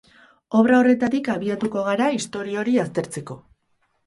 Obra 0.59 0.79
horretatik 0.83 1.29
abituko 1.33 1.83
gara 1.89 2.09
istorio 2.21 2.63
hori 2.65 2.75
aztertzeko. 2.87 3.39